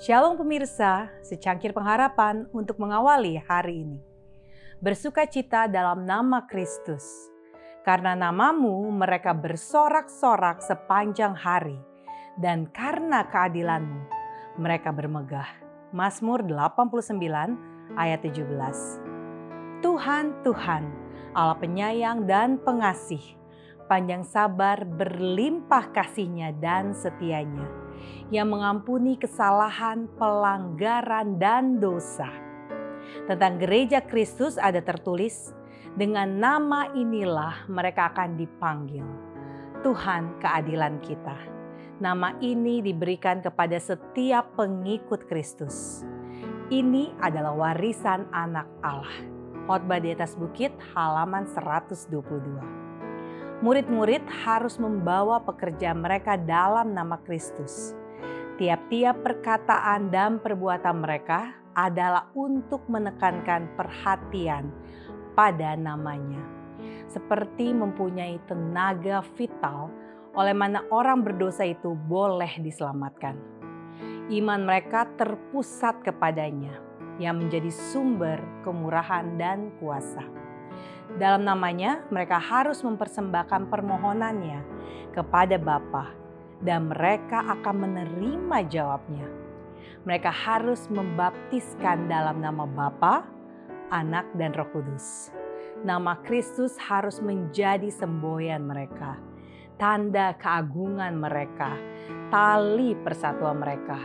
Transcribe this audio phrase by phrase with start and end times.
[0.00, 4.00] Shalom pemirsa, secangkir pengharapan untuk mengawali hari ini.
[4.80, 7.04] Bersuka cita dalam nama Kristus.
[7.84, 11.76] Karena namamu mereka bersorak-sorak sepanjang hari.
[12.32, 14.08] Dan karena keadilanmu
[14.56, 15.60] mereka bermegah.
[15.92, 17.20] Mazmur 89
[18.00, 19.84] ayat 17.
[19.84, 20.82] Tuhan, Tuhan,
[21.36, 23.36] Allah penyayang dan pengasih,
[23.90, 27.66] panjang sabar berlimpah kasihnya dan setianya,
[28.30, 32.30] yang mengampuni kesalahan, pelanggaran, dan dosa.
[33.26, 35.50] Tentang gereja Kristus ada tertulis,
[35.98, 39.02] dengan nama inilah mereka akan dipanggil.
[39.82, 41.34] Tuhan keadilan kita.
[41.98, 46.06] Nama ini diberikan kepada setiap pengikut Kristus.
[46.70, 49.26] Ini adalah warisan anak Allah.
[49.66, 52.89] Khotbah di atas bukit halaman 122
[53.60, 57.92] murid-murid harus membawa pekerja mereka dalam nama Kristus.
[58.56, 64.68] Tiap-tiap perkataan dan perbuatan mereka adalah untuk menekankan perhatian
[65.36, 66.40] pada namanya.
[67.08, 69.88] Seperti mempunyai tenaga vital
[70.36, 73.36] oleh mana orang berdosa itu boleh diselamatkan.
[74.30, 76.78] Iman mereka terpusat kepadanya
[77.18, 80.22] yang menjadi sumber kemurahan dan kuasa.
[81.18, 84.62] Dalam namanya, mereka harus mempersembahkan permohonannya
[85.10, 86.14] kepada Bapa
[86.60, 89.26] dan mereka akan menerima jawabnya.
[90.04, 93.24] Mereka harus membaptiskan dalam nama Bapa,
[93.92, 95.32] Anak, dan Roh Kudus.
[95.80, 99.16] Nama Kristus harus menjadi semboyan mereka,
[99.80, 101.72] tanda keagungan mereka,
[102.28, 103.96] tali persatuan mereka,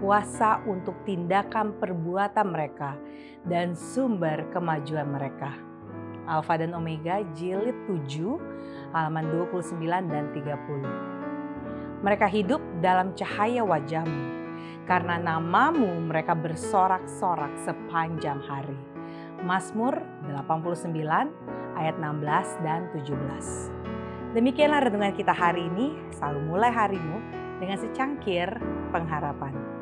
[0.00, 3.00] kuasa untuk tindakan perbuatan mereka,
[3.48, 5.56] dan sumber kemajuan mereka.
[6.26, 8.38] Alfa dan Omega jilid 7
[8.94, 12.04] halaman 29 dan 30.
[12.04, 14.24] Mereka hidup dalam cahaya wajahmu,
[14.84, 18.78] karena namamu mereka bersorak-sorak sepanjang hari.
[19.42, 20.96] Mazmur 89
[21.76, 24.36] ayat 16 dan 17.
[24.36, 27.20] Demikianlah renungan kita hari ini, selalu mulai harimu
[27.56, 28.48] dengan secangkir
[28.92, 29.75] pengharapan.